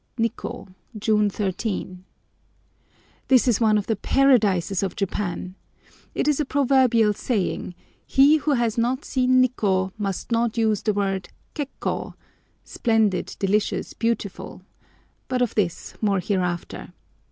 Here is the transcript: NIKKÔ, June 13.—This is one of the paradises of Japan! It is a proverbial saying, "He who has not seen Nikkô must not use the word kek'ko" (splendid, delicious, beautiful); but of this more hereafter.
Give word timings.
NIKKÔ, 0.17 0.73
June 0.97 1.29
13.—This 1.29 3.47
is 3.47 3.61
one 3.61 3.77
of 3.77 3.85
the 3.85 3.95
paradises 3.95 4.81
of 4.81 4.95
Japan! 4.95 5.53
It 6.15 6.27
is 6.27 6.39
a 6.39 6.43
proverbial 6.43 7.13
saying, 7.13 7.75
"He 8.07 8.37
who 8.37 8.53
has 8.53 8.79
not 8.79 9.05
seen 9.05 9.43
Nikkô 9.45 9.91
must 9.99 10.31
not 10.31 10.57
use 10.57 10.81
the 10.81 10.93
word 10.95 11.29
kek'ko" 11.53 12.15
(splendid, 12.63 13.35
delicious, 13.37 13.93
beautiful); 13.93 14.63
but 15.27 15.39
of 15.43 15.53
this 15.53 15.93
more 16.01 16.19
hereafter. 16.19 16.93